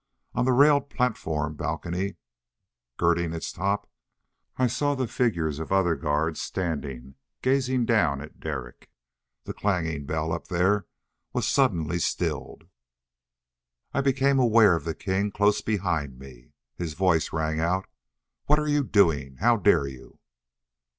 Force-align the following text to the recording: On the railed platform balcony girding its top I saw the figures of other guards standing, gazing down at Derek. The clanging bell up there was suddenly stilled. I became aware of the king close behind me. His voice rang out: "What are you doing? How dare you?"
On 0.33 0.45
the 0.45 0.51
railed 0.51 0.89
platform 0.89 1.53
balcony 1.53 2.15
girding 2.97 3.33
its 3.33 3.51
top 3.51 3.87
I 4.57 4.65
saw 4.65 4.95
the 4.95 5.07
figures 5.07 5.59
of 5.59 5.71
other 5.71 5.93
guards 5.95 6.41
standing, 6.41 7.13
gazing 7.43 7.85
down 7.85 8.19
at 8.19 8.39
Derek. 8.39 8.89
The 9.43 9.53
clanging 9.53 10.07
bell 10.07 10.31
up 10.33 10.47
there 10.47 10.87
was 11.33 11.47
suddenly 11.47 11.99
stilled. 11.99 12.63
I 13.93 14.01
became 14.01 14.39
aware 14.39 14.75
of 14.75 14.85
the 14.85 14.95
king 14.95 15.29
close 15.29 15.61
behind 15.61 16.17
me. 16.17 16.53
His 16.75 16.95
voice 16.95 17.31
rang 17.31 17.59
out: 17.59 17.85
"What 18.45 18.57
are 18.57 18.67
you 18.67 18.83
doing? 18.83 19.35
How 19.37 19.55
dare 19.55 19.85
you?" 19.85 20.17